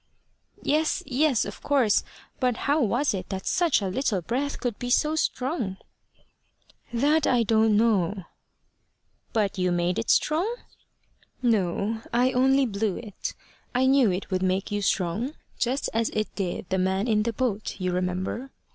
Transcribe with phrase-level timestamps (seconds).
[0.63, 2.03] "Yes, yes; of course.
[2.39, 5.77] But how was it that such a little breath could be so strong?"
[6.91, 8.23] "That I don't know."
[9.31, 10.55] "But you made it strong?"
[11.43, 13.35] "No: I only blew it.
[13.75, 17.31] I knew it would make you strong, just as it did the man in the
[17.33, 18.49] boat, you remember.